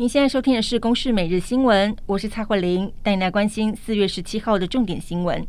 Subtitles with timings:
[0.00, 5.46] 您现在收听的是《公视每日新闻》，我是蔡慧玲，带你来关心四月十七号的重点新闻。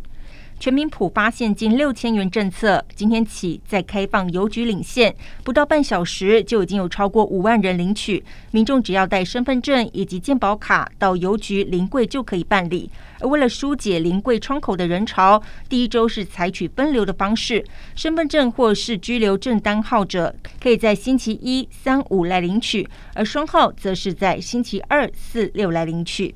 [0.61, 8.23] 全民普发现金六千元政策今天起在开放邮局领现，不到半小时就已经有超过五万人领取。
[8.51, 12.87] 民众只要带身份证以及健保卡到邮局临柜就可以办理。
[13.21, 17.65] 而为了疏解临柜窗口的人潮，第一周是采取分流的方式，
[17.95, 26.35] 身份证或是居留证单号者可以在星期一、三、五来领取，而双号则是在星期二、四、六来领取。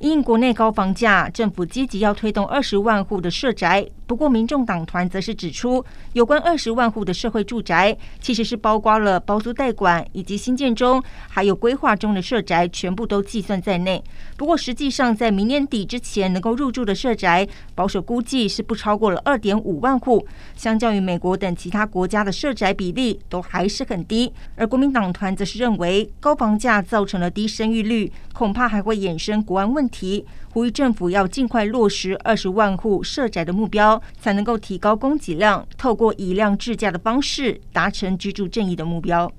[0.00, 3.86] 因国内高房价，政府积极要推动二十万户的社宅。
[4.10, 14.02] 不过，民众党团则是指出，有关二十万户的社会住宅，其实是包括了包租代管以及新建中还有规划中的社宅，全部都计算在内。
[14.36, 17.46] 不过，实际上在明年底之前能够入住的社宅，
[17.76, 20.26] 保守估计是不超过了二点五万户。
[20.56, 24.32] 相较于美国等其他国家的社宅比例，都还是很低。
[24.56, 30.26] 而国民党团则是认为，高房价造成了低生育率，恐怕还会衍生国安问题。
[30.52, 39.30] 呼吁政府要尽快落实二十万户社宅的目标，才能够提高供给量，透过以量制价的方式达成居住正义的目标。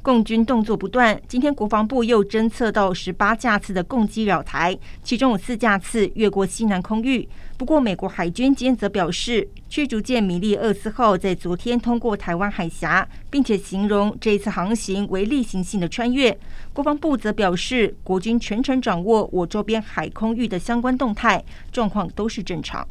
[0.00, 7.28] 共军动作不断，今天国防部又侦测到十八架次的共机扰台，其中有四架次越过西南空域。
[7.58, 16.38] 不过，美国海军今天则表示，驱逐舰米利厄斯号在昨天通过台湾海峡，并且形容这一次航行为例行性的穿越。
[16.72, 22.86] 国防部则表示，国军全程掌握我周边海空域的相关动态，状况都是正常。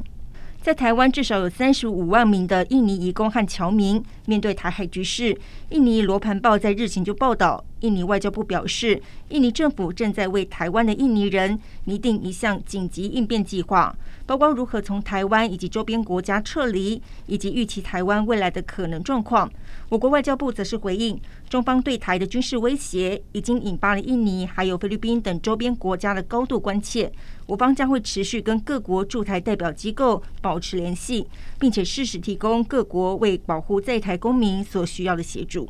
[0.68, 4.04] 在台湾，至少有三十五万名的印尼移工和侨民。
[4.28, 5.34] 面对台海局势，
[5.70, 19.50] 印尼罗盘报在日前就报道，印尼外交部表示，印尼政府正在为台湾的印尼人拟定一项紧急应变计划，包括如何从台湾以及周边国家撤离，以及预期台湾未来的可能状况。
[19.88, 21.18] 我国外交部则是回应，
[21.48, 27.10] 中方对台的军事威胁已经引发了印尼还有菲律宾等周边国家的高度关切。
[27.46, 31.26] 我方将会持续跟各国驻台代表机构保持联系，
[31.58, 35.66] 并且适时提供各国为保护在台公民所需要的协助。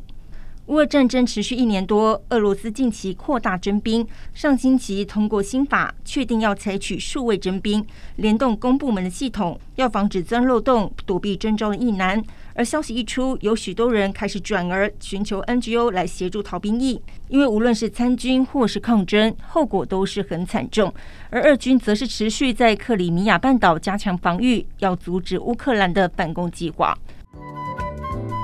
[0.65, 4.05] 乌俄战争持续一年多，俄罗斯近期扩大征兵，
[4.35, 7.83] 上星期通过新法，确定要采取数位征兵，
[8.17, 12.23] 联动公部门的系统，要防止钻漏洞、躲避征召的意难。
[12.53, 20.93] 而消息一出，有许多人开始转而寻求 NGO 来协助逃兵役，因为无论是参军或是抗争，后果都是很惨重。
[21.31, 26.95] 而俄军则是持续在克里米亚半岛加强防御，要阻止乌克兰的反攻计划。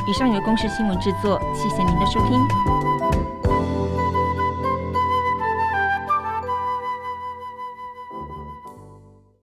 [0.08, 3.35] 以上由公式新闻制作，谢谢您的收听。